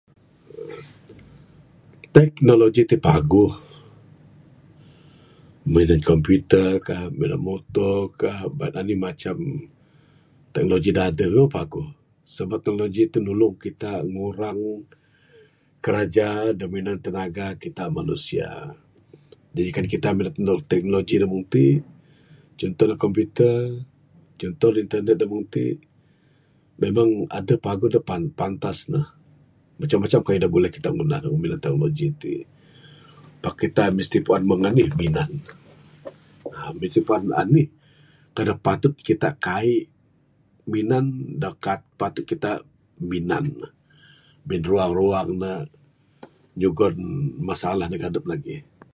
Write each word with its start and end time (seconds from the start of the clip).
Teknologi 2.17 2.81
ti 2.89 2.95
paguh, 3.07 3.51
minan 5.73 6.01
computer 6.11 6.67
ka, 6.87 6.97
minan 7.19 7.41
moto 7.47 7.91
ka, 8.19 8.33
bait 8.57 8.73
anih 8.81 8.99
macam. 9.07 9.37
Teknologi 10.53 10.89
da 10.97 11.03
adeh 11.09 11.27
memang 11.31 11.51
paguh. 11.57 11.89
Sabab 12.33 12.59
teknologi 12.63 13.01
ti 13.13 13.17
nulung 13.25 13.55
kita 13.63 13.91
ngurang 14.13 14.59
kerja 15.85 16.29
da 16.59 16.65
minan 16.73 16.97
tenaga, 17.05 17.47
tenaga 17.53 17.61
kita 17.63 17.83
manusia. 17.97 18.49
Da 19.53 19.59
nyigan 19.63 19.87
kita 19.93 20.09
minan 20.17 20.33
teknologi 20.71 21.15
da 21.21 21.25
meng 21.31 21.45
ti, 21.53 21.65
chunto 22.59 22.83
ne 22.87 22.95
computer. 23.03 23.55
Chunto 24.39 24.67
da 24.73 24.79
internet 24.85 25.15
da 25.19 25.25
meng 25.31 25.45
ti 25.53 25.65
memang 26.83 27.09
adeh 27.37 27.55
paguh 27.65 27.87
adeh 27.89 28.03
pantas 28.39 28.81
ne. 28.93 29.01
Macam 29.81 29.99
macam 30.05 30.19
kayuh 30.25 30.41
da 30.45 30.51
buleh 30.53 30.69
kita 30.75 30.89
ngunah 30.95 31.19
ne 31.25 31.67
madi 31.81 32.05
iti. 32.11 32.35
Pak 33.43 33.55
kita 33.59 33.83
mesti 33.97 34.17
puan 34.25 34.43
meng 34.49 34.63
anih 34.69 34.89
minan 34.99 35.31
ne 35.31 35.47
uhh 36.53 36.71
mesti 36.79 36.99
puan 37.07 37.23
anih 37.41 37.67
kayuh 38.35 38.47
da 38.51 38.55
patut 38.65 38.93
kita 39.07 39.29
kaik 39.45 39.85
minan 40.73 41.05
da 41.41 41.49
patut 42.01 42.25
kita 42.29 42.51
minan 43.09 43.45
ne. 43.61 43.69
Bin 44.47 44.61
ruang 44.69 44.93
ruang 44.99 45.29
ne 45.41 45.51
nyugon 46.59 46.95
masalah 47.47 47.87
neg 47.93 48.01
adep 48.09 48.25
lagih. 48.31 48.81